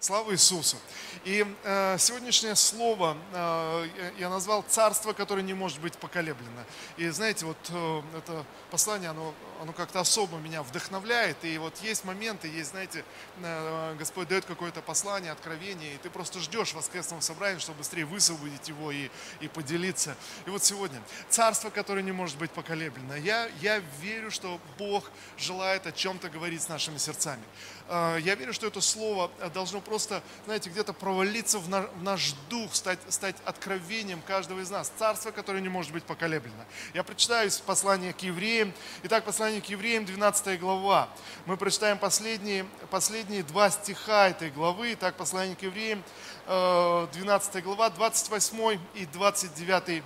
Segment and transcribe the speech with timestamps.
[0.00, 0.76] Слава Иисусу!
[1.24, 6.64] И э, сегодняшнее слово э, я назвал «Царство, которое не может быть поколеблено».
[6.96, 11.36] И знаете, вот э, это послание, оно, оно как-то особо меня вдохновляет.
[11.44, 13.04] И вот есть моменты, есть, знаете,
[13.42, 18.68] э, Господь дает какое-то послание, откровение, и ты просто ждешь воскресного собрания, чтобы быстрее высвободить
[18.68, 20.16] его и, и поделиться.
[20.46, 23.16] И вот сегодня «Царство, которое не может быть поколеблено».
[23.16, 27.42] Я, я верю, что Бог желает о чем-то говорить с нашими сердцами.
[27.88, 31.68] Э, я верю, что это слово должно просто, знаете, где-то провалиться в
[32.02, 34.92] наш дух, стать, стать откровением каждого из нас.
[34.98, 36.64] Царство, которое не может быть поколеблено.
[36.94, 38.72] Я прочитаю из послания к евреям.
[39.04, 41.08] Итак, послание к евреям, 12 глава.
[41.46, 44.92] Мы прочитаем последние, последние два стиха этой главы.
[44.94, 46.02] Итак, послание к евреям,
[46.46, 50.02] 12 э, глава, 28 и 29,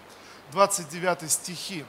[0.52, 1.84] 29 стихи.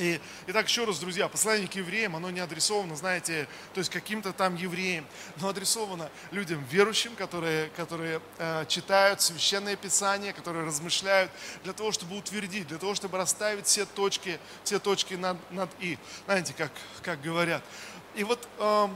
[0.00, 4.32] И, итак, еще раз, друзья, послание к евреям, оно не адресовано, знаете, то есть каким-то
[4.32, 5.04] там евреям,
[5.36, 11.30] но адресовано людям верующим, которые, которые э, читают священное писание, которые размышляют
[11.64, 15.98] для того, чтобы утвердить, для того, чтобы расставить все точки, все точки над, над «и».
[16.24, 17.62] Знаете, как, как говорят.
[18.14, 18.88] И вот э,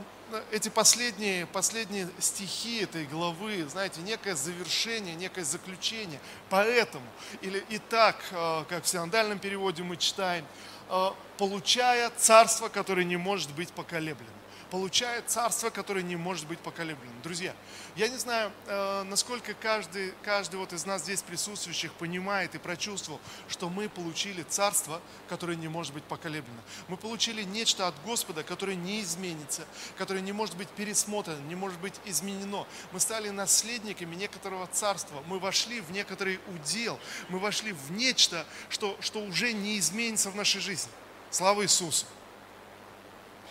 [0.51, 6.19] эти последние, последние стихи этой главы, знаете, некое завершение, некое заключение.
[6.49, 7.05] Поэтому,
[7.41, 10.45] или и так, э, как в синодальном переводе мы читаем,
[10.89, 14.29] Э, получая царство, которое не может быть поколеблено.
[14.75, 17.13] Получая царство, которое не может быть поколеблено.
[17.23, 17.55] Друзья,
[17.95, 23.21] я не знаю, э, насколько каждый, каждый вот из нас здесь присутствующих понимает и прочувствовал,
[23.47, 26.59] что мы получили царство, которое не может быть поколеблено.
[26.89, 29.65] Мы получили нечто от Господа, которое не изменится,
[29.97, 32.67] которое не может быть пересмотрено, не может быть изменено.
[32.91, 35.23] Мы стали наследниками некоторого царства.
[35.27, 36.99] Мы вошли в некоторый удел.
[37.29, 40.91] Мы вошли в нечто, что, что уже не изменится в нашей жизни.
[41.31, 42.05] Слава Иисусу!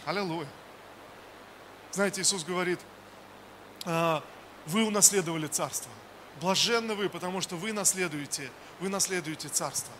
[0.05, 0.51] Аллилуйя!
[1.95, 2.81] Знаете, Иисус говорит,
[3.85, 4.21] «А,
[4.67, 5.93] вы унаследовали царство.
[6.41, 8.51] Блаженны вы, потому что вы наследуете,
[8.81, 9.93] вы наследуете царство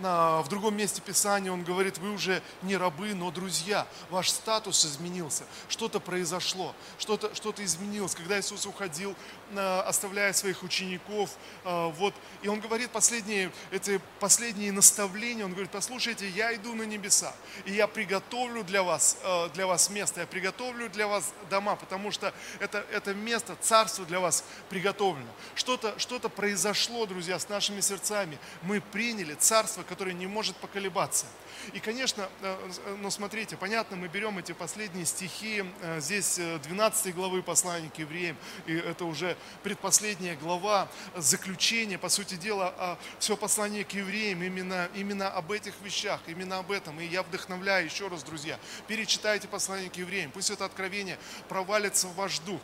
[0.00, 3.86] в другом месте Писания он говорит, вы уже не рабы, но друзья.
[4.10, 8.14] Ваш статус изменился, что-то произошло, что-то что изменилось.
[8.14, 9.16] Когда Иисус уходил,
[9.54, 11.30] оставляя своих учеников,
[11.64, 16.82] а, вот, и он говорит последние, эти последние наставления, он говорит, послушайте, я иду на
[16.82, 17.34] небеса,
[17.64, 22.10] и я приготовлю для вас, а, для вас место, я приготовлю для вас дома, потому
[22.10, 25.30] что это, это место, царство для вас приготовлено.
[25.54, 28.38] Что-то что произошло, друзья, с нашими сердцами.
[28.62, 31.26] Мы приняли царство, которое не может поколебаться.
[31.72, 37.14] И, конечно, э, э, но смотрите, понятно, мы берем эти последние стихи, э, здесь 12
[37.14, 43.36] главы послания к евреям, и это уже предпоследняя глава, заключение, по сути дела, а все
[43.36, 47.00] послание к евреям именно, именно об этих вещах, именно об этом.
[47.00, 52.14] И я вдохновляю еще раз, друзья, перечитайте послание к евреям, пусть это откровение провалится в
[52.14, 52.60] ваш дух.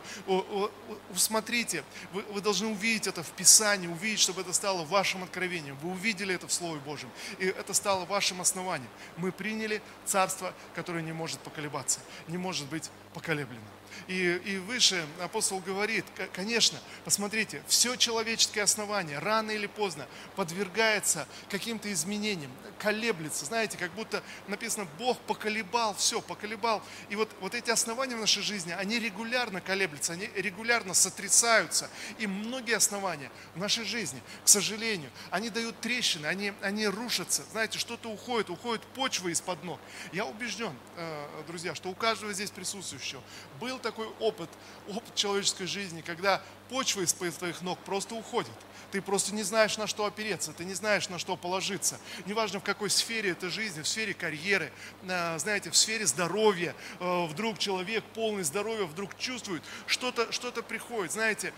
[1.15, 1.83] Смотрите,
[2.13, 5.77] вы, вы должны увидеть это в Писании, увидеть, чтобы это стало вашим откровением.
[5.81, 7.04] Вы увидели это в Слове Божьем,
[7.39, 8.89] и это стало вашим основанием.
[9.17, 13.61] Мы приняли царство, которое не может поколебаться, не может быть поколеблено.
[14.07, 21.91] И, и выше апостол говорит, конечно, посмотрите, все человеческое основание рано или поздно подвергается каким-то
[21.91, 23.45] изменениям, колеблется.
[23.45, 26.83] Знаете, как будто написано, Бог поколебал, все, поколебал.
[27.09, 31.89] И вот, вот эти основания в нашей жизни, они регулярно колеблются, они регулярно сотрясаются.
[32.17, 37.43] И многие основания в нашей жизни, к сожалению, они дают трещины, они, они рушатся.
[37.51, 39.79] Знаете, что-то уходит, уходит почва из-под ног.
[40.11, 43.21] Я убежден, э, друзья, что у каждого здесь присутствующего
[43.59, 44.49] был такой опыт,
[44.89, 48.51] опыт человеческой жизни, когда почва из-под твоих ног просто уходит.
[48.95, 51.99] Ты просто не знаешь, на что опереться, ты не знаешь, на что положиться.
[52.25, 54.71] Неважно, в какой сфере это жизни, в сфере карьеры,
[55.03, 56.73] знаете, в сфере здоровья.
[57.01, 61.11] Э, вдруг человек полный здоровья вдруг чувствует, что-то что приходит.
[61.11, 61.51] Знаете,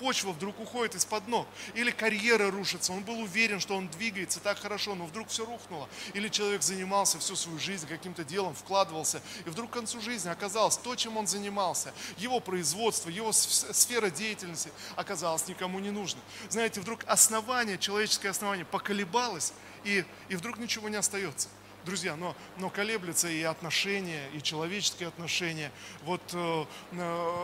[0.00, 1.46] почва вдруг уходит из-под ног.
[1.74, 2.92] Или карьера рушится.
[2.92, 5.88] Он был уверен, что он двигается так хорошо, но вдруг все рухнуло.
[6.12, 9.22] Или человек занимался всю свою жизнь каким-то делом, вкладывался.
[9.46, 14.72] И вдруг к концу жизни оказалось то, чем он занимался, его производство, его сфера деятельности
[14.96, 16.20] оказалось никому не нужно.
[16.48, 19.52] Знаете, вдруг основание, человеческое основание поколебалось,
[19.84, 21.48] и, и вдруг ничего не остается.
[21.84, 25.72] Друзья, но, но колеблются и отношения, и человеческие отношения.
[26.02, 26.64] Вот э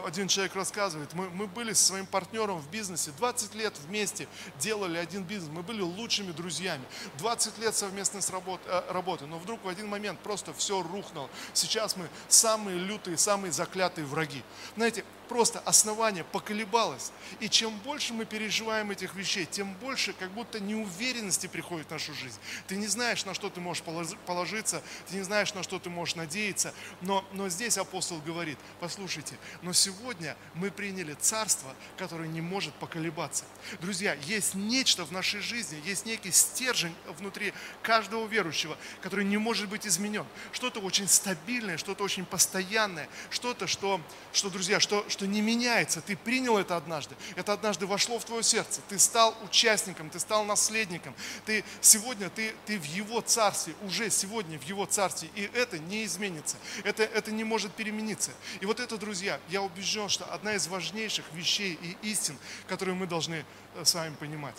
[0.06, 4.28] один человек рассказывает, мы, мы были со своим партнером в бизнесе, 20 лет вместе
[4.58, 6.84] делали один бизнес, мы были лучшими друзьями,
[7.18, 11.28] 20 лет совместной работ, э, работы, но вдруг в один момент просто все рухнуло.
[11.54, 14.42] Сейчас мы самые лютые, самые заклятые враги.
[14.76, 17.12] Знаете, просто основание поколебалось.
[17.40, 22.14] И чем больше мы переживаем этих вещей, тем больше как будто неуверенности приходит в нашу
[22.14, 22.38] жизнь.
[22.66, 23.82] Ты не знаешь, на что ты можешь
[24.26, 26.72] положиться, ты не знаешь, на что ты можешь надеяться.
[27.00, 33.44] Но, но здесь апостол говорит, послушайте, но сегодня мы приняли царство, которое не может поколебаться.
[33.80, 37.52] Друзья, есть нечто в нашей жизни, есть некий стержень внутри
[37.82, 40.26] каждого верующего, который не может быть изменен.
[40.52, 44.00] Что-то очень стабильное, что-то очень постоянное, что-то, что,
[44.32, 46.02] что друзья, что, что не меняется.
[46.02, 48.82] Ты принял это однажды, это однажды вошло в твое сердце.
[48.90, 51.14] Ты стал участником, ты стал наследником.
[51.46, 56.04] Ты сегодня, ты, ты в Его царстве, уже сегодня в Его царстве, и это не
[56.04, 56.58] изменится.
[56.84, 58.30] Это, это не может перемениться.
[58.60, 62.36] И вот это, друзья, я убежден, что одна из важнейших вещей и истин,
[62.68, 64.56] которые мы должны э, с вами понимать.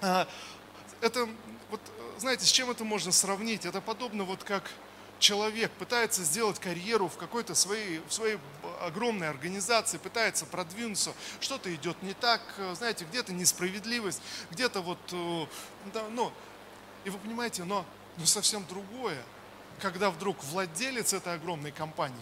[0.00, 0.26] А,
[1.02, 1.28] это,
[1.70, 1.80] вот,
[2.16, 3.66] знаете, с чем это можно сравнить?
[3.66, 4.70] Это подобно вот как
[5.18, 8.38] человек пытается сделать карьеру в какой-то своей, в своей
[8.80, 12.40] огромной организации, пытается продвинуться, что-то идет не так,
[12.74, 15.46] знаете, где-то несправедливость, где-то вот, э,
[15.92, 16.32] да, ну,
[17.04, 17.84] и вы понимаете, но,
[18.16, 19.22] но совсем другое,
[19.80, 22.16] когда вдруг владелец этой огромной компании,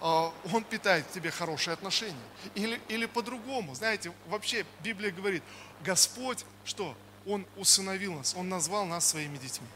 [0.00, 2.16] а, он питает к тебе хорошие отношения.
[2.56, 5.42] Или, или по-другому, знаете, вообще Библия говорит,
[5.84, 6.96] Господь, что?
[7.24, 9.68] Он усыновил нас, Он назвал нас своими детьми.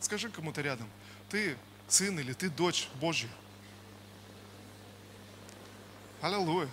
[0.00, 0.88] Скажи кому-то рядом,
[1.30, 1.56] ты
[1.88, 3.28] сын или ты дочь Божья.
[6.20, 6.68] Аллилуйя.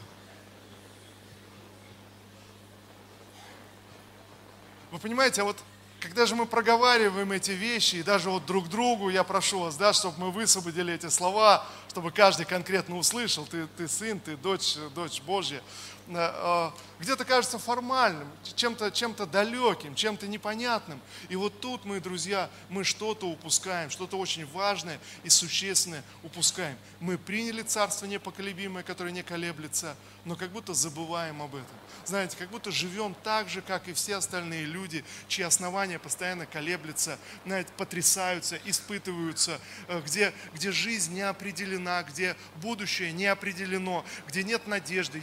[4.91, 5.57] Вы понимаете, а вот
[6.03, 9.93] когда же мы проговариваем эти вещи, и даже вот друг другу, я прошу вас, да,
[9.93, 15.21] чтобы мы высвободили эти слова, чтобы каждый конкретно услышал, ты, ты сын, ты дочь, дочь
[15.21, 15.61] Божья.
[16.07, 21.01] Э, где-то кажется формальным, чем-то чем далеким, чем-то непонятным.
[21.27, 26.77] И вот тут мы, друзья, мы что-то упускаем, что-то очень важное и существенное упускаем.
[27.01, 31.75] Мы приняли Царство непоколебимое, которое не колеблется, но как будто забываем об этом.
[32.05, 37.19] Знаете, как будто живем так же, как и все остальные люди, чьи основания постоянно колеблются,
[37.45, 39.59] знаете, потрясаются, испытываются,
[39.89, 45.21] э, где, где жизнь не определена, где будущее не определено, где нет надежды,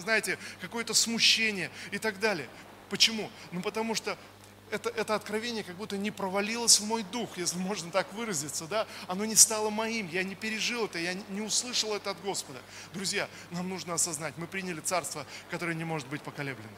[0.00, 0.19] знаете,
[0.60, 2.48] какое-то смущение и так далее.
[2.88, 3.30] Почему?
[3.52, 4.16] Ну потому что
[4.70, 8.86] это, это откровение как будто не провалилось в мой дух, если можно так выразиться, да,
[9.08, 12.60] оно не стало моим, я не пережил это, я не услышал это от Господа.
[12.92, 16.68] Друзья, нам нужно осознать, мы приняли царство, которое не может быть поколеблено.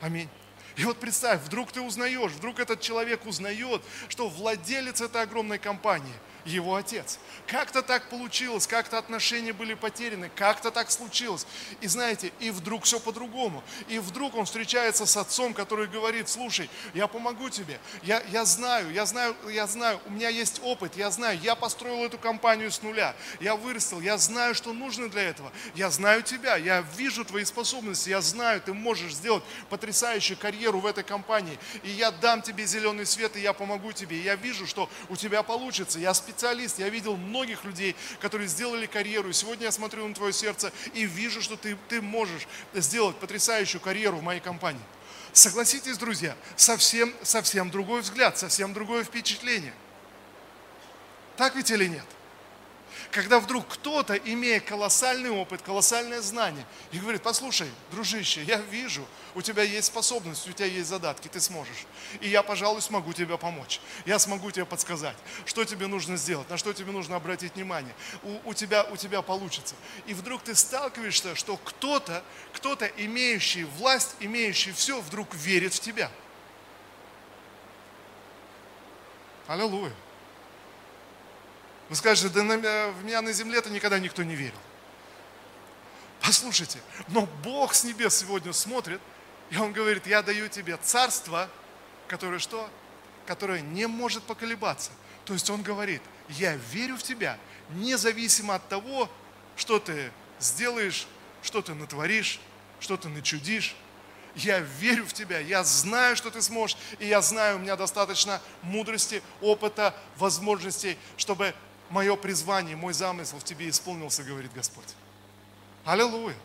[0.00, 0.28] Аминь.
[0.76, 6.14] И вот представь, вдруг ты узнаешь, вдруг этот человек узнает, что владелец этой огромной компании–
[6.46, 7.18] его отец.
[7.46, 11.46] Как-то так получилось, как-то отношения были потеряны, как-то так случилось.
[11.80, 13.62] И знаете, и вдруг все по-другому.
[13.88, 18.92] И вдруг он встречается с отцом, который говорит, слушай, я помогу тебе, я, я знаю,
[18.92, 22.82] я знаю, я знаю, у меня есть опыт, я знаю, я построил эту компанию с
[22.82, 27.44] нуля, я вырастил, я знаю, что нужно для этого, я знаю тебя, я вижу твои
[27.44, 32.66] способности, я знаю, ты можешь сделать потрясающую карьеру в этой компании, и я дам тебе
[32.66, 36.35] зеленый свет, и я помогу тебе, и я вижу, что у тебя получится, я специально
[36.36, 41.06] специалист, я видел многих людей, которые сделали карьеру, сегодня я смотрю на твое сердце и
[41.06, 44.82] вижу, что ты, ты можешь сделать потрясающую карьеру в моей компании.
[45.32, 49.72] Согласитесь, друзья, совсем, совсем другой взгляд, совсем другое впечатление.
[51.38, 52.04] Так ведь или нет?
[53.10, 59.42] Когда вдруг кто-то, имея колоссальный опыт, колоссальное знание, и говорит, послушай, дружище, я вижу, у
[59.42, 61.86] тебя есть способность, у тебя есть задатки, ты сможешь.
[62.20, 63.80] И я, пожалуй, смогу тебе помочь.
[64.04, 67.94] Я смогу тебе подсказать, что тебе нужно сделать, на что тебе нужно обратить внимание.
[68.22, 69.74] У, у, тебя, у тебя получится.
[70.06, 72.22] И вдруг ты сталкиваешься, что кто-то,
[72.52, 76.10] кто-то, имеющий власть, имеющий все, вдруг верит в тебя.
[79.46, 79.92] Аллилуйя.
[81.88, 84.58] Вы скажете, да в меня на земле-то никогда никто не верил.
[86.20, 89.00] Послушайте, но Бог с небес сегодня смотрит,
[89.50, 91.48] и Он говорит, я даю тебе царство,
[92.08, 92.68] которое что?
[93.26, 94.90] Которое не может поколебаться.
[95.24, 97.38] То есть Он говорит, я верю в тебя,
[97.70, 99.08] независимо от того,
[99.56, 101.06] что ты сделаешь,
[101.42, 102.40] что ты натворишь,
[102.80, 103.76] что ты начудишь.
[104.34, 108.42] Я верю в тебя, я знаю, что ты сможешь, и я знаю, у меня достаточно
[108.60, 111.54] мудрости, опыта, возможностей, чтобы
[111.90, 114.94] мое призвание, мой замысел в тебе исполнился, говорит Господь.
[115.84, 116.36] Аллилуйя.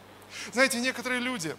[0.54, 1.56] Знаете, некоторые люди,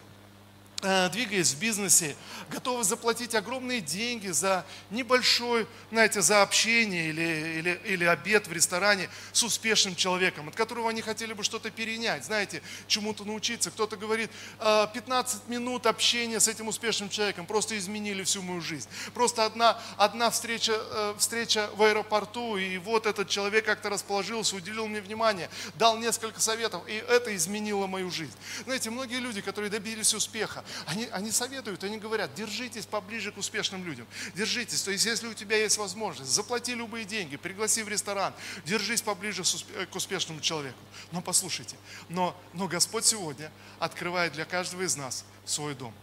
[0.82, 2.16] двигаясь в бизнесе,
[2.50, 9.08] готовы заплатить огромные деньги за небольшой, знаете, за общение или, или, или обед в ресторане
[9.32, 13.70] с успешным человеком, от которого они хотели бы что-то перенять, знаете, чему-то научиться.
[13.70, 18.88] Кто-то говорит, 15 «Э, минут общения с этим успешным человеком просто изменили всю мою жизнь.
[19.14, 24.86] Просто одна, одна встреча, э, встреча в аэропорту, и вот этот человек как-то расположился, уделил
[24.88, 28.34] мне внимание, дал несколько советов, и это изменило мою жизнь.
[28.64, 33.84] Знаете, многие люди, которые добились успеха, они, они советуют, они говорят, держитесь поближе к успешным
[33.84, 34.82] людям, держитесь.
[34.82, 39.42] То есть, если у тебя есть возможность, заплати любые деньги, пригласи в ресторан, держись поближе
[39.90, 40.78] к успешному человеку.
[41.10, 41.76] Но послушайте,
[42.08, 45.94] но, но Господь сегодня открывает для каждого из нас свой дом.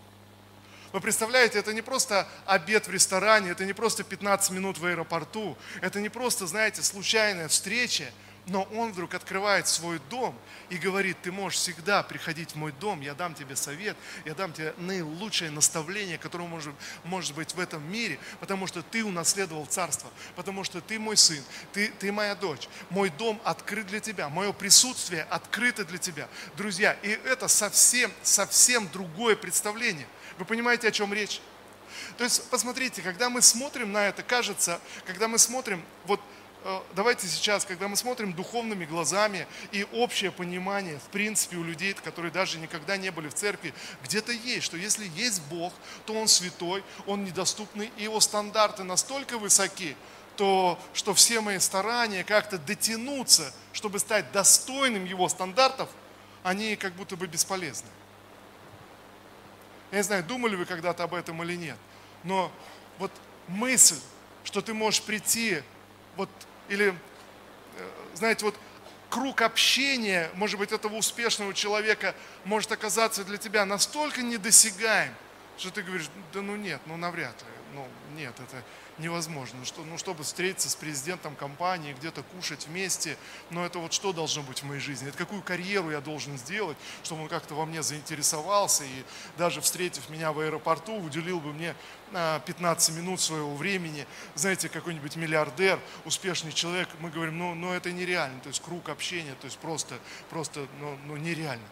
[0.91, 5.55] Вы представляете, это не просто обед в ресторане, это не просто 15 минут в аэропорту,
[5.81, 8.11] это не просто, знаете, случайная встреча,
[8.49, 10.35] но он вдруг открывает свой дом
[10.69, 14.53] и говорит, ты можешь всегда приходить в мой дом, я дам тебе совет, я дам
[14.53, 20.09] тебе наилучшее наставление, которое может, может быть в этом мире, потому что ты унаследовал царство,
[20.35, 24.51] потому что ты мой сын, ты, ты моя дочь, мой дом открыт для тебя, мое
[24.51, 26.27] присутствие открыто для тебя.
[26.57, 30.07] Друзья, и это совсем, совсем другое представление.
[30.37, 31.41] Вы понимаете, о чем речь?
[32.17, 36.21] То есть, посмотрите, когда мы смотрим на это, кажется, когда мы смотрим, вот
[36.95, 42.31] давайте сейчас, когда мы смотрим духовными глазами и общее понимание, в принципе, у людей, которые
[42.31, 43.73] даже никогда не были в церкви,
[44.03, 45.73] где-то есть, что если есть Бог,
[46.05, 49.95] то Он святой, Он недоступный, и Его стандарты настолько высоки,
[50.35, 55.89] то, что все мои старания как-то дотянуться, чтобы стать достойным Его стандартов,
[56.43, 57.89] они как будто бы бесполезны.
[59.91, 61.77] Я не знаю, думали вы когда-то об этом или нет,
[62.23, 62.51] но
[62.99, 63.11] вот
[63.47, 63.99] мысль,
[64.43, 65.61] что ты можешь прийти
[66.15, 66.29] вот
[66.69, 66.93] или,
[67.77, 68.55] э, знаете, вот
[69.09, 75.13] круг общения, может быть, этого успешного человека может оказаться для тебя настолько недосягаем,
[75.57, 78.63] что ты говоришь, да ну нет, ну навряд ли, ну нет, это
[78.99, 79.59] невозможно.
[79.59, 83.17] Ну, что, ну, чтобы встретиться с президентом компании, где-то кушать вместе,
[83.49, 85.07] но это вот что должно быть в моей жизни?
[85.07, 89.03] Это какую карьеру я должен сделать, чтобы он как-то во мне заинтересовался и
[89.37, 91.75] даже встретив меня в аэропорту, уделил бы мне
[92.11, 94.05] 15 а, минут своего времени.
[94.35, 99.35] Знаете, какой-нибудь миллиардер, успешный человек, мы говорим, ну, ну это нереально, то есть круг общения,
[99.39, 99.95] то есть просто,
[100.29, 101.65] просто ну, ну нереально.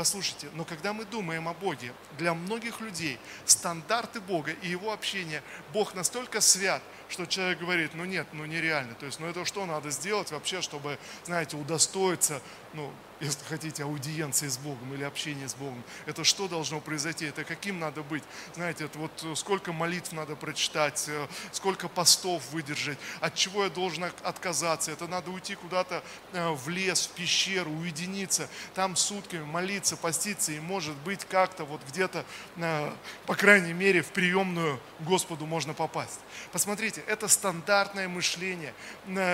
[0.00, 5.42] Послушайте, но когда мы думаем о Боге, для многих людей стандарты Бога и Его общения,
[5.74, 6.80] Бог настолько свят,
[7.10, 8.94] что человек говорит, ну нет, ну нереально.
[8.94, 12.40] То есть, ну это что надо сделать вообще, чтобы, знаете, удостоиться,
[12.72, 12.90] ну,
[13.20, 15.82] если хотите, аудиенции с Богом или общения с Богом.
[16.06, 17.26] Это что должно произойти?
[17.26, 18.22] Это каким надо быть?
[18.54, 24.04] Знаете, это вот сколько молитв надо прочитать, э, сколько постов выдержать, от чего я должен
[24.22, 24.90] отказаться.
[24.90, 26.02] Это надо уйти куда-то
[26.32, 31.82] э, в лес, в пещеру, уединиться, там сутками молиться, поститься, и может быть как-то вот
[31.88, 32.24] где-то,
[32.56, 32.92] э,
[33.26, 36.20] по крайней мере, в приемную Господу можно попасть.
[36.52, 38.74] Посмотрите, это стандартное мышление,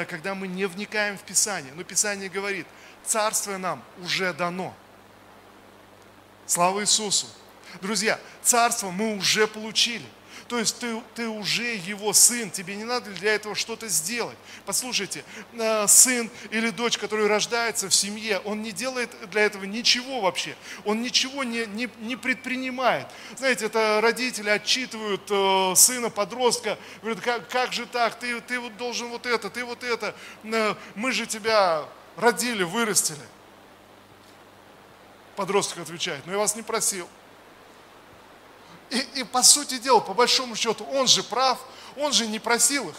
[0.08, 1.72] когда мы не вникаем в Писание.
[1.74, 2.66] Но Писание говорит–
[3.06, 4.74] Царствие нам уже дано.
[6.44, 7.28] Слава Иисусу.
[7.80, 10.04] Друзья, царство мы уже получили.
[10.48, 14.36] То есть ты, ты уже его сын, тебе не надо для этого что-то сделать.
[14.64, 15.24] Послушайте,
[15.54, 20.54] э, сын или дочь, который рождается в семье, он не делает для этого ничего вообще.
[20.84, 23.08] Он ничего не, не, не предпринимает.
[23.36, 28.76] Знаете, это родители отчитывают э, сына, подростка, говорят, как, как же так, ты, ты вот
[28.76, 31.84] должен вот это, ты вот это, э, мы же тебя
[32.16, 33.18] родили, вырастили.
[35.34, 37.08] Подросток отвечает, но я вас не просил.
[38.90, 41.58] И, и по сути дела, по большому счету, он же прав,
[41.96, 42.96] он же не просил их.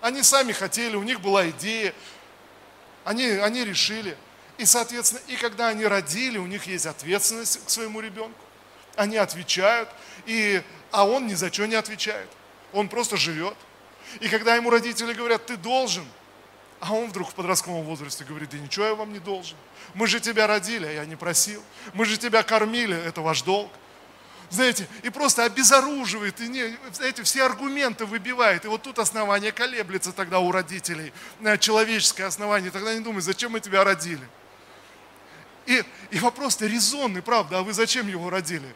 [0.00, 1.94] Они сами хотели, у них была идея,
[3.04, 4.16] они, они решили.
[4.56, 8.38] И, соответственно, и когда они родили, у них есть ответственность к своему ребенку.
[8.96, 9.88] Они отвечают,
[10.26, 12.28] и, а он ни за что не отвечает.
[12.72, 13.56] Он просто живет.
[14.20, 16.06] И когда ему родители говорят, ты должен–
[16.80, 19.56] а он вдруг в подростковом возрасте говорит, да ничего я вам не должен.
[19.92, 21.62] Мы же тебя родили, а я не просил.
[21.92, 23.70] Мы же тебя кормили, это ваш долг.
[24.50, 28.64] Знаете, и просто обезоруживает, и не, знаете, все аргументы выбивает.
[28.64, 31.12] И вот тут основание колеблется тогда у родителей,
[31.60, 32.72] человеческое основание.
[32.72, 34.26] Тогда не думай, зачем мы тебя родили.
[35.66, 38.74] И, и вопрос-то резонный, правда, а вы зачем его родили?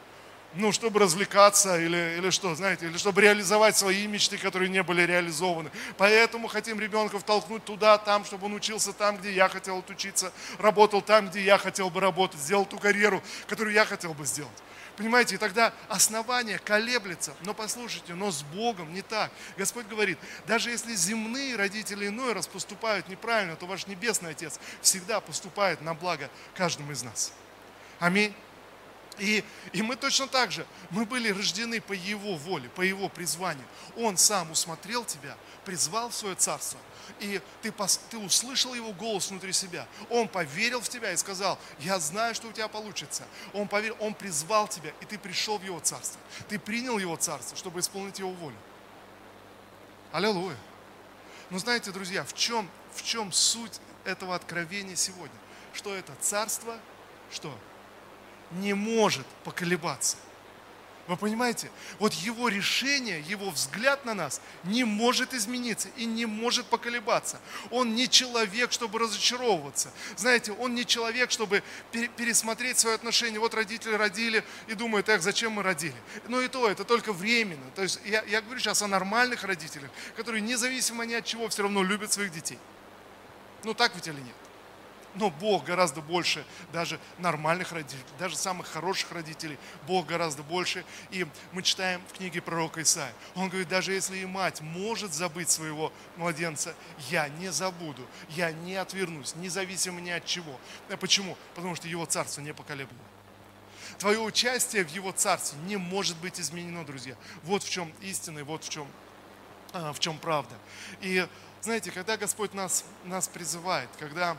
[0.57, 5.03] ну, чтобы развлекаться или, или что, знаете, или чтобы реализовать свои мечты, которые не были
[5.03, 5.71] реализованы.
[5.97, 11.03] Поэтому хотим ребенка втолкнуть туда, там, чтобы он учился там, где я хотел учиться, работал
[11.03, 14.53] там, где я хотел бы работать, сделал ту карьеру, которую я хотел бы сделать.
[14.97, 17.35] Понимаете, и тогда основание колеблется.
[17.43, 19.33] Но послушайте, но с Богом не так.
[19.57, 25.21] Господь говорит, даже если земные родители иной раз поступают неправильно, то ваш Небесный Отец всегда
[25.21, 27.33] поступает на благо каждому из нас.
[27.99, 28.35] Аминь.
[29.19, 33.67] И, и мы точно так же, мы были рождены по Его воле, по Его призванию.
[33.97, 36.81] Он сам усмотрел тебя, призвал в свое царство.
[37.21, 37.73] И ты,
[38.11, 39.87] ты услышал Его голос внутри себя.
[40.11, 43.25] Он поверил в тебя и сказал, я знаю, что у тебя получится.
[43.53, 46.21] Он поверил, Он призвал тебя, и ты пришел в Его царство.
[46.49, 48.57] Ты принял Его царство, чтобы исполнить Его волю.
[50.13, 50.57] Аллилуйя.
[51.51, 55.37] Но знаете, друзья, в чем, в чем суть этого откровения сегодня?
[55.73, 56.79] Что это царство,
[57.31, 57.57] что?
[58.53, 60.17] Не может поколебаться.
[61.07, 61.71] Вы понимаете?
[61.99, 67.41] Вот его решение, его взгляд на нас не может измениться и не может поколебаться.
[67.71, 69.93] Он не человек, чтобы разочаровываться.
[70.17, 73.39] Знаете, он не человек, чтобы пересмотреть свои отношения.
[73.39, 75.97] Вот родители родили и думают, эх, зачем мы родили?
[76.27, 77.71] Но и то, это только временно.
[77.75, 81.63] То есть я, я говорю сейчас о нормальных родителях, которые независимо ни от чего все
[81.63, 82.59] равно любят своих детей.
[83.65, 84.44] Ну так ведь или нет?
[85.15, 89.59] Но Бог гораздо больше даже нормальных родителей, даже самых хороших родителей.
[89.87, 90.85] Бог гораздо больше.
[91.11, 93.13] И мы читаем в книге пророка Исаия.
[93.35, 96.75] Он говорит, даже если и мать может забыть своего младенца,
[97.11, 100.59] я не забуду, я не отвернусь, независимо ни от чего.
[100.91, 101.37] А почему?
[101.55, 103.01] Потому что его царство не поколеблено.
[103.99, 107.17] Твое участие в его царстве не может быть изменено, друзья.
[107.45, 108.89] Вот в чем истина и вот в чем,
[109.73, 110.55] а, в чем правда.
[111.01, 111.27] И
[111.61, 114.37] знаете, когда Господь нас, нас призывает, когда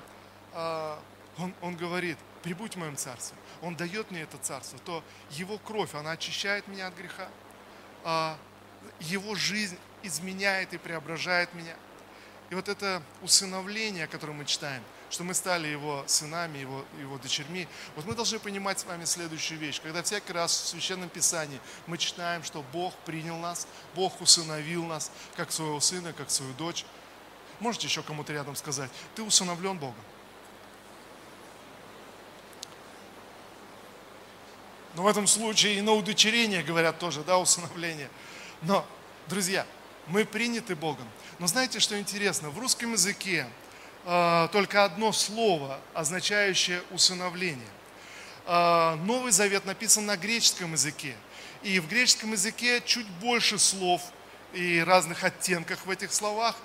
[1.38, 5.96] он, он говорит, прибудь в моем царстве, Он дает мне это царство, то Его кровь,
[5.96, 7.28] она очищает меня от греха,
[8.04, 8.38] а,
[9.00, 11.76] Его жизнь изменяет и преображает меня.
[12.52, 17.68] И вот это усыновление, которое мы читаем, что мы стали Его сынами, Его, его дочерьми,
[17.96, 19.82] вот мы должны понимать с вами следующую вещь.
[19.82, 25.12] Когда всякий раз в Священном Писании мы читаем, что Бог принял нас, Бог усыновил нас,
[25.36, 26.86] как своего сына, как свою дочь,
[27.60, 29.96] можете еще кому-то рядом сказать, ты усыновлен Богом.
[34.96, 38.10] Но в этом случае и на удочерение говорят тоже, да, усыновление.
[38.62, 38.86] Но,
[39.28, 39.66] друзья,
[40.08, 41.08] мы приняты Богом.
[41.40, 42.50] Но знаете, что интересно?
[42.50, 43.46] В русском языке
[44.06, 47.68] э, только одно слово, означающее усыновление.
[48.46, 51.16] Э, Новый Завет написан на греческом языке.
[51.62, 54.02] И в греческом языке чуть больше слов
[54.54, 56.56] и разных оттенках в этих словах.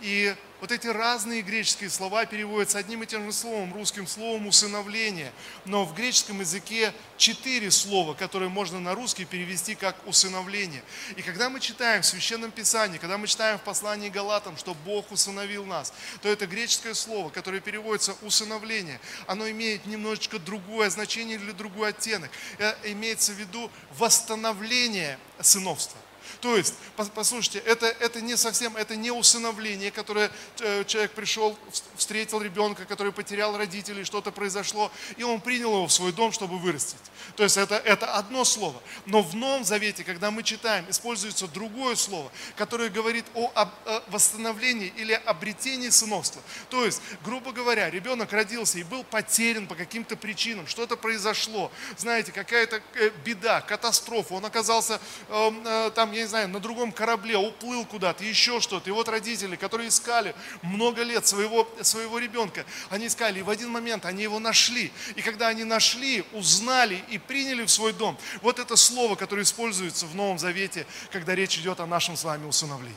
[0.00, 5.32] И вот эти разные греческие слова переводятся одним и тем же словом, русским словом усыновление.
[5.64, 10.82] Но в греческом языке четыре слова, которые можно на русский перевести как усыновление.
[11.16, 15.10] И когда мы читаем в Священном Писании, когда мы читаем в послании Галатам, что Бог
[15.12, 21.52] усыновил нас, то это греческое слово, которое переводится усыновление, оно имеет немножечко другое значение или
[21.52, 22.30] другой оттенок.
[22.58, 25.98] Это имеется в виду восстановление сыновства.
[26.40, 26.74] То есть,
[27.14, 30.30] послушайте, это, это не совсем, это не усыновление, которое
[30.60, 31.58] э, человек пришел,
[31.96, 36.58] встретил ребенка, который потерял родителей, что-то произошло, и он принял его в свой дом, чтобы
[36.58, 36.98] вырастить.
[37.36, 38.80] То есть это, это одно слово.
[39.06, 44.92] Но в Новом Завете, когда мы читаем, используется другое слово, которое говорит о, о восстановлении
[44.96, 46.42] или обретении сыновства.
[46.68, 52.32] То есть, грубо говоря, ребенок родился и был потерян по каким-то причинам, что-то произошло, знаете,
[52.32, 57.36] какая-то э, беда, катастрофа, он оказался эм, э, там, я не знаю, на другом корабле,
[57.36, 58.88] уплыл куда-то, еще что-то.
[58.88, 63.70] И вот родители, которые искали много лет своего, своего ребенка, они искали, и в один
[63.70, 64.92] момент они его нашли.
[65.16, 70.06] И когда они нашли, узнали и приняли в свой дом, вот это слово, которое используется
[70.06, 72.96] в Новом Завете, когда речь идет о нашем с вами усыновлении.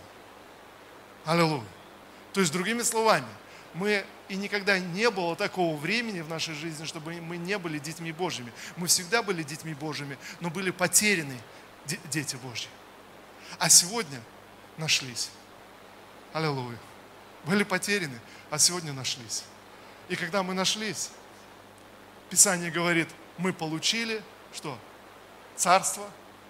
[1.26, 1.64] Аллилуйя.
[2.34, 3.28] То есть, другими словами,
[3.74, 8.12] мы и никогда не было такого времени в нашей жизни, чтобы мы не были детьми
[8.12, 8.52] Божьими.
[8.78, 11.38] Мы всегда были детьми Божьими, но были потеряны
[12.10, 12.70] дети Божьи
[13.60, 14.22] а сегодня
[14.78, 15.30] нашлись.
[16.34, 16.78] Аллилуйя.
[17.46, 19.44] Были потеряны, а сегодня нашлись.
[20.10, 21.12] И когда мы нашлись,
[22.30, 24.78] Писание говорит, мы получили что?
[25.56, 26.10] Царство,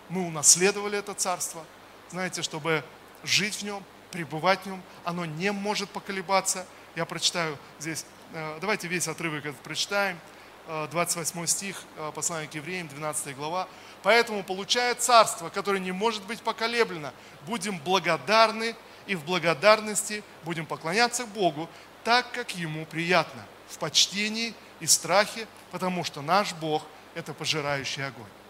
[0.09, 1.65] мы унаследовали это царство.
[2.11, 2.83] Знаете, чтобы
[3.23, 6.65] жить в нем, пребывать в нем, оно не может поколебаться.
[6.95, 10.19] Я прочитаю здесь, э, давайте весь отрывок этот прочитаем.
[10.67, 13.67] 28 э, стих, э, послания к евреям, 12 глава.
[14.01, 17.11] Поэтому получая царство, которое не может быть поколеблено,
[17.45, 21.69] будем благодарны и в благодарности будем поклоняться Богу,
[22.03, 26.83] так как Ему приятно, в почтении и страхе, потому что наш Бог–
[27.15, 28.42] это пожирающий огонь.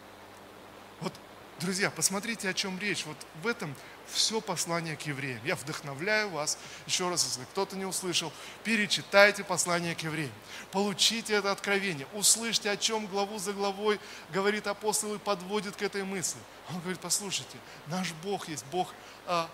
[1.59, 3.05] Друзья, посмотрите, о чем речь.
[3.05, 3.75] Вот в этом
[4.07, 5.39] все послание к евреям.
[5.45, 10.31] Я вдохновляю вас, еще раз, если кто-то не услышал, перечитайте послание к евреям.
[10.71, 13.99] Получите это откровение, услышьте, о чем главу за главой
[14.31, 16.39] говорит апостол и подводит к этой мысли.
[16.69, 18.93] Он говорит, послушайте, наш Бог есть Бог
[19.25, 19.49] а,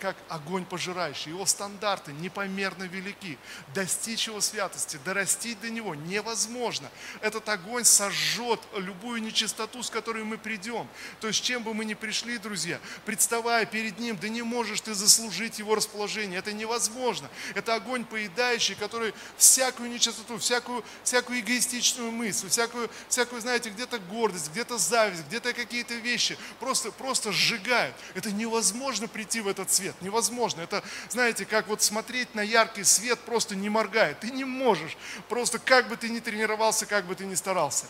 [0.00, 1.32] как огонь пожирающий.
[1.32, 3.38] Его стандарты непомерно велики.
[3.74, 6.90] Достичь его святости, дорастить до него невозможно.
[7.20, 10.88] Этот огонь сожжет любую нечистоту, с которой мы придем.
[11.20, 14.94] То есть, чем бы мы ни пришли, друзья, представая перед ним, да не можешь ты
[14.94, 16.38] заслужить его расположение.
[16.38, 17.28] Это невозможно.
[17.54, 24.50] Это огонь поедающий, который всякую нечистоту, всякую, всякую эгоистичную мысль, всякую, всякую, знаете, где-то гордость,
[24.50, 27.94] где-то зависть, где-то какие-то вещи просто, просто сжигают.
[28.14, 29.94] Это невозможно прийти в этот свет.
[30.00, 30.60] Невозможно.
[30.60, 34.20] Это, знаете, как вот смотреть на яркий свет просто не моргает.
[34.20, 34.96] Ты не можешь.
[35.28, 37.86] Просто как бы ты ни тренировался, как бы ты ни старался.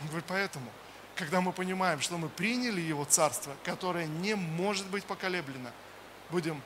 [0.00, 0.70] Он говорит, поэтому,
[1.14, 5.70] когда мы понимаем, что мы приняли Его Царство, которое не может быть поколеблено,
[6.30, 6.62] будем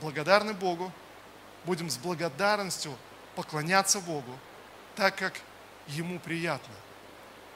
[0.00, 0.92] благодарны Богу,
[1.64, 2.96] будем с благодарностью
[3.34, 4.38] поклоняться Богу,
[4.96, 5.34] так как
[5.88, 6.74] Ему приятно,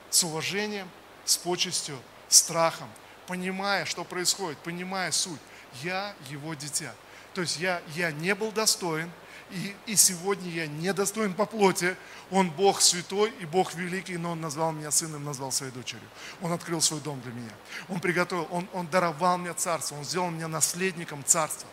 [0.09, 0.89] с уважением,
[1.25, 2.89] с почестью, страхом,
[3.27, 5.41] понимая, что происходит, понимая суть.
[5.83, 6.93] Я Его дитя.
[7.35, 9.11] То есть я, я не был достоин,
[9.51, 11.97] и, и сегодня я не достоин по плоти.
[12.31, 16.09] Он Бог святой и Бог великий, но Он назвал меня сыном, назвал своей дочерью.
[16.41, 17.53] Он открыл свой дом для меня.
[17.89, 21.69] Он приготовил, Он, он даровал мне царство, Он сделал меня наследником царства.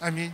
[0.00, 0.32] Аминь.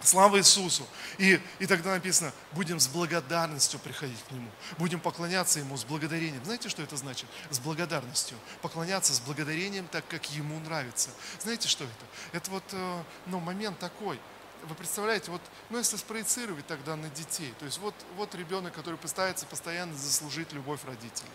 [0.00, 0.86] Слава Иисусу.
[1.18, 4.50] И, и тогда написано, будем с благодарностью приходить к Нему.
[4.78, 6.44] Будем поклоняться Ему с благодарением.
[6.44, 7.28] Знаете, что это значит?
[7.50, 8.38] С благодарностью.
[8.62, 11.10] Поклоняться с благодарением, так как Ему нравится.
[11.40, 12.06] Знаете, что это?
[12.32, 14.20] Это вот э, ну, момент такой.
[14.64, 18.98] Вы представляете, вот, ну если спроецировать тогда на детей, то есть вот, вот ребенок, который
[18.98, 21.30] пытается постоянно заслужить любовь родителей.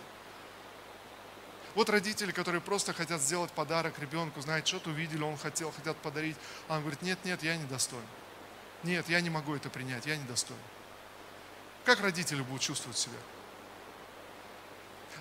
[1.75, 6.35] Вот родители, которые просто хотят сделать подарок ребенку, знаете, что-то увидели, он хотел, хотят подарить,
[6.67, 8.03] а он говорит, нет, нет, я не достоин.
[8.83, 10.59] Нет, я не могу это принять, я недостоин.
[11.85, 13.17] Как родители будут чувствовать себя?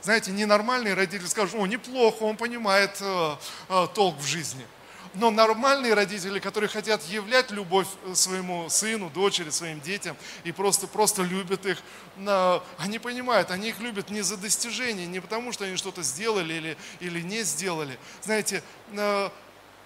[0.02, 3.36] Знаете, ненормальные родители скажут, о, неплохо, он понимает э,
[3.68, 4.66] э, толк в жизни.
[5.14, 10.88] Но нормальные родители, которые хотят являть любовь э, своему сыну, дочери, своим детям и просто,
[10.88, 11.78] просто любят их,
[12.78, 16.76] они понимают, они их любят не за достижение, не потому, что они что-то сделали или,
[16.98, 17.96] или не сделали.
[18.22, 18.62] Знаете,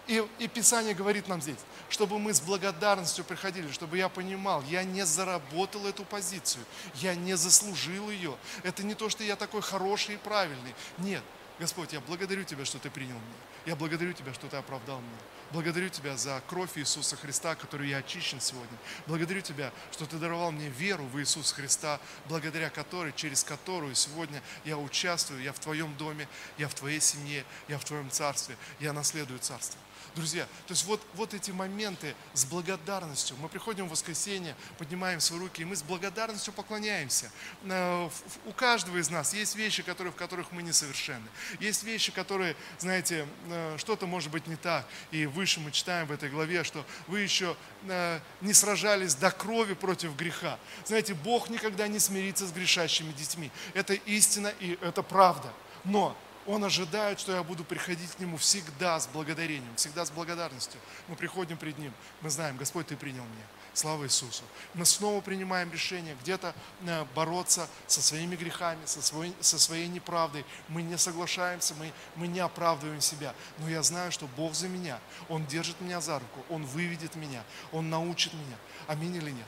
[0.07, 4.85] и, и Писание говорит нам здесь, чтобы мы с благодарностью приходили, чтобы я понимал, я
[4.85, 6.65] не заработал эту позицию,
[6.97, 8.37] я не заслужил ее.
[8.63, 10.75] Это не то, что я такой хороший и правильный.
[10.99, 11.23] Нет,
[11.59, 13.47] Господь, я благодарю Тебя, что Ты принял меня.
[13.65, 15.19] Я благодарю Тебя, что Ты оправдал меня.
[15.51, 18.79] Благодарю Тебя за кровь Иисуса Христа, которой я очищен сегодня.
[19.07, 24.43] Благодарю Тебя, что Ты даровал мне веру в Иисуса Христа, благодаря которой, через которую сегодня
[24.65, 28.93] я участвую, я в Твоем доме, я в Твоей семье, я в Твоем царстве, я
[28.93, 29.81] наследую царство.
[30.17, 33.37] Друзья, то есть вот, вот эти моменты с благодарностью.
[33.37, 37.31] Мы приходим в воскресенье, поднимаем свои руки, и мы с благодарностью поклоняемся.
[37.65, 38.09] Э,
[38.47, 41.29] у каждого из нас есть вещи, которые, в которых мы несовершенны.
[41.61, 44.87] Есть вещи, которые, знаете, э, что-то может быть не так.
[45.11, 49.75] И выше мы читаем в этой главе, что вы еще э, не сражались до крови
[49.75, 50.59] против греха.
[50.87, 53.51] Знаете, Бог никогда не смирится с грешащими детьми.
[53.75, 55.53] Это истина и это правда.
[55.85, 60.81] Но он ожидает, что я буду приходить к Нему всегда с благодарением, всегда с благодарностью.
[61.09, 63.47] Мы приходим пред Ним, мы знаем, Господь, Ты принял меня.
[63.75, 64.43] Слава Иисусу.
[64.73, 66.55] Мы снова принимаем решение где-то
[66.87, 70.47] э, бороться со своими грехами, со своей, со своей неправдой.
[70.69, 73.35] Мы не соглашаемся, мы, мы не оправдываем себя.
[73.59, 74.99] Но я знаю, что Бог за меня.
[75.29, 78.57] Он держит меня за руку, Он выведет меня, Он научит меня.
[78.87, 79.47] Аминь или нет?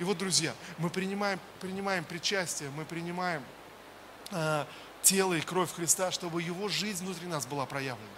[0.00, 3.44] И вот, друзья, мы принимаем, принимаем причастие, мы принимаем
[4.32, 4.64] э,
[5.02, 8.08] тело и кровь Христа, чтобы Его жизнь внутри нас была проявлена.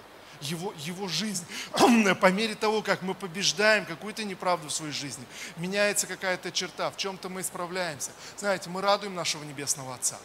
[0.40, 1.44] Его, его жизнь,
[2.20, 5.24] по мере того, как мы побеждаем какую-то неправду в своей жизни,
[5.56, 8.10] меняется какая-то черта, в чем-то мы исправляемся.
[8.38, 10.18] Знаете, мы радуем нашего Небесного Отца,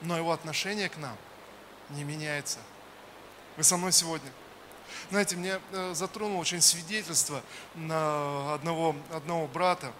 [0.00, 1.16] но Его отношение к нам
[1.90, 2.58] не меняется.
[3.56, 4.30] Вы со мной сегодня?
[5.10, 7.42] Знаете, мне э, затронуло очень свидетельство
[7.74, 9.92] одного, одного брата,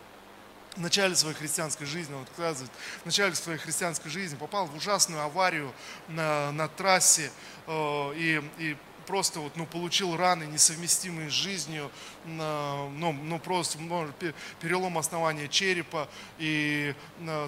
[0.77, 2.71] в начале своей христианской жизни, он рассказывает,
[3.03, 5.73] в начале своей христианской жизни попал в ужасную аварию
[6.09, 7.31] на, на трассе
[7.67, 11.91] э, и, и просто вот, ну, получил раны, несовместимые с жизнью,
[12.25, 14.15] ну, ну просто может,
[14.61, 16.95] перелом основания черепа и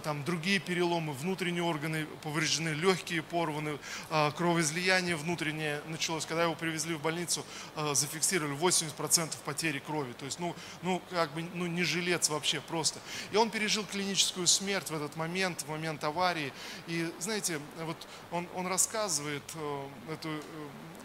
[0.05, 3.79] там другие переломы, внутренние органы повреждены, легкие порваны,
[4.11, 6.27] а, кровоизлияние внутреннее началось.
[6.27, 7.45] Когда его привезли в больницу,
[7.93, 10.13] зафиксировали 80% потери крови.
[10.13, 13.01] То есть, ну, ну, как бы, ну, не жилец вообще просто.
[13.33, 16.53] И он пережил клиническую смерть в этот момент, в момент аварии.
[16.87, 17.97] И, знаете, вот
[18.31, 20.41] он, он рассказывает э, эту э,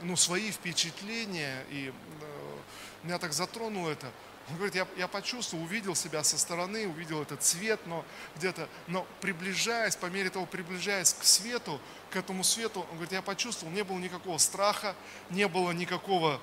[0.04, 2.58] ну, свои впечатления, и э,
[3.04, 4.12] меня так затронуло это.
[4.50, 8.04] Он говорит, я, я почувствовал, увидел себя со стороны, увидел этот свет, но
[8.36, 13.22] где-то, но приближаясь, по мере того, приближаясь к свету, к этому свету, он говорит, я
[13.22, 14.96] почувствовал, не было никакого страха,
[15.30, 16.42] не было никакого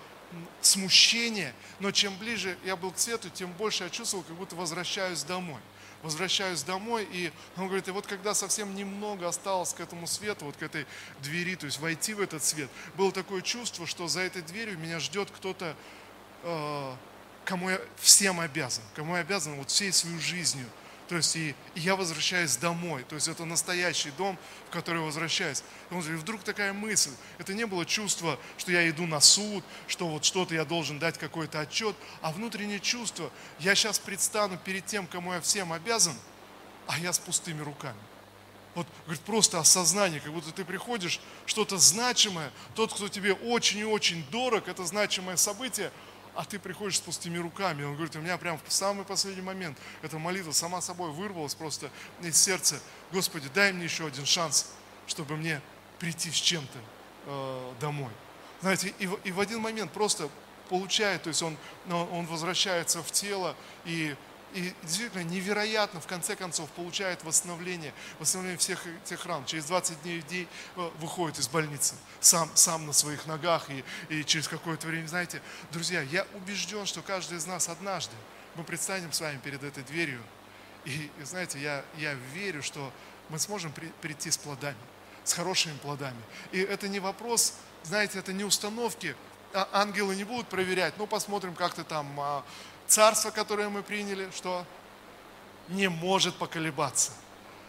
[0.63, 5.23] смущение, но чем ближе я был к свету, тем больше я чувствовал, как будто возвращаюсь
[5.23, 5.61] домой.
[6.03, 10.57] Возвращаюсь домой, и он говорит, и вот когда совсем немного осталось к этому свету, вот
[10.57, 10.87] к этой
[11.23, 14.99] двери, то есть войти в этот свет, было такое чувство, что за этой дверью меня
[14.99, 15.77] ждет кто-то,
[16.43, 16.95] э,
[17.45, 20.67] кому я всем обязан, кому я обязан вот всей своей жизнью–
[21.11, 23.03] то есть и, и я возвращаюсь домой.
[23.03, 25.65] То есть это настоящий дом, в который возвращаюсь.
[25.91, 27.11] И, он, и вдруг такая мысль.
[27.39, 31.19] Это не было чувство, что я иду на суд, что вот что-то я должен дать
[31.19, 33.29] какой-то отчет, а внутреннее чувство.
[33.59, 36.15] Я сейчас предстану перед тем, кому я всем обязан,
[36.87, 37.99] а я с пустыми руками.
[38.77, 43.85] Вот, говорит, просто осознание, как будто ты приходишь, что-то значимое, тот, кто тебе очень и
[43.85, 45.91] очень дорог, это значимое событие,
[46.35, 47.85] а ты приходишь с пустыми руками.
[47.85, 51.91] Он говорит, у меня прям в самый последний момент эта молитва сама собой вырвалась просто
[52.23, 52.81] из сердца.
[53.13, 54.73] Господи, дай мне еще один шанс,
[55.07, 55.61] чтобы мне
[55.99, 56.79] прийти с чем-то
[57.27, 58.11] э, домой.
[58.61, 60.29] Знаете, и и в один момент просто
[60.69, 61.57] получает, то есть он,
[61.89, 64.15] он возвращается в тело и
[64.53, 69.45] и действительно невероятно, в конце концов, получает восстановление, восстановление всех тех ран.
[69.45, 74.25] Через 20 дней, дней э, выходит из больницы, сам, сам на своих ногах, и, и
[74.25, 75.41] через какое-то время, знаете,
[75.73, 78.15] друзья, я убежден, что каждый из нас однажды,
[78.57, 80.23] мы предстанем с вами перед этой дверью,
[80.85, 82.93] и, и знаете, я, я верю, что
[83.29, 84.77] мы сможем при, прийти с плодами,
[85.25, 86.21] с хорошими плодами.
[86.53, 89.15] И это не вопрос, знаете, это не установки,
[89.53, 92.45] а ангелы не будут проверять, ну посмотрим, как ты там а,
[92.91, 94.67] Царство, которое мы приняли, что
[95.69, 97.13] не может поколебаться.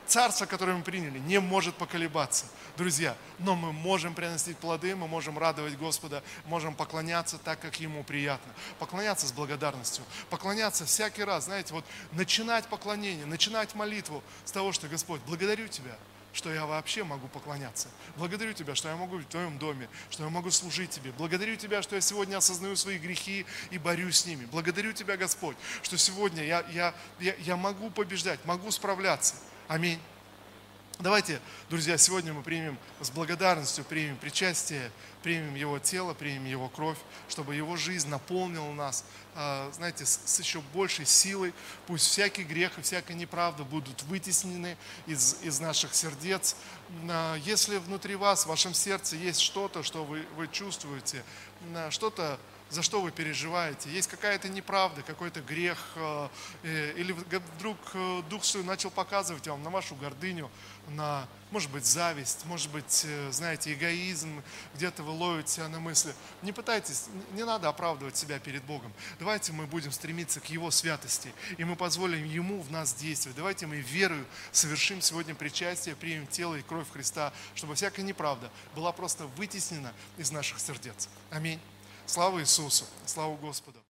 [0.07, 2.47] Царство, которое мы приняли, не может поколебаться.
[2.75, 8.03] Друзья, но мы можем приносить плоды, мы можем радовать Господа, можем поклоняться так, как Ему
[8.03, 8.51] приятно.
[8.79, 10.03] Поклоняться с благодарностью.
[10.31, 15.95] Поклоняться всякий раз, знаете, вот начинать поклонение, начинать молитву с того, что Господь, благодарю Тебя–
[16.33, 17.87] что я вообще могу поклоняться.
[18.15, 21.11] Благодарю Тебя, что я могу быть в Твоем доме, что я могу служить Тебе.
[21.17, 24.45] Благодарю Тебя, что я сегодня осознаю свои грехи и борюсь с ними.
[24.45, 29.35] Благодарю Тебя, Господь, что сегодня я, я, я, я могу побеждать, могу справляться.
[29.67, 29.99] Аминь.
[30.99, 34.91] Давайте, друзья, сегодня мы примем с благодарностью, примем причастие,
[35.23, 40.61] примем Его тело, примем Его кровь, чтобы Его жизнь наполнила нас, а, знаете, с еще
[40.73, 41.53] большей силой.
[41.87, 44.77] Пусть всякий грех и всякая неправда будут вытеснены
[45.07, 46.55] из, из наших сердец.
[47.09, 51.23] А, если внутри вас, в вашем сердце есть что-то, что вы, вы чувствуете,
[51.73, 52.39] а, что-то
[52.71, 56.29] за что вы переживаете, есть какая-то неправда, какой-то грех, э,
[56.63, 60.49] э, или вдруг э, Дух Свой начал показывать вам на вашу гордыню,
[60.87, 64.41] на, может быть, зависть, может быть, знаете, эгоизм,
[64.75, 66.13] где-то вы ловите себя на мысли.
[66.41, 68.91] Не пытайтесь, не надо оправдывать себя перед Богом.
[69.19, 73.37] Давайте мы будем стремиться к Его святости, и мы позволим Ему в нас действовать.
[73.37, 78.93] Давайте мы верою совершим сегодня причастие, примем тело и кровь Христа, чтобы всякая неправда была
[78.93, 81.09] просто вытеснена из наших сердец.
[81.29, 81.59] Аминь.
[82.05, 83.79] Слава Иисусу, слава Господу.